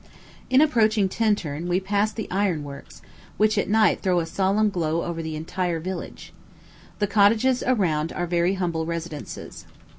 In 0.49 0.61
approaching 0.61 1.07
Tintern, 1.07 1.67
we 1.67 1.79
passed 1.79 2.15
the 2.15 2.27
iron 2.31 2.63
works, 2.63 3.03
which 3.37 3.55
at 3.55 3.69
night 3.69 4.01
throw 4.01 4.19
a 4.19 4.25
solemn 4.25 4.71
glow 4.71 5.03
over 5.03 5.21
the 5.21 5.35
entire 5.35 5.79
village. 5.79 6.33
The 6.97 7.05
cottages 7.05 7.61
around 7.61 8.11
are 8.11 8.25
very 8.25 8.55
humble 8.55 8.87
residences. 8.87 9.67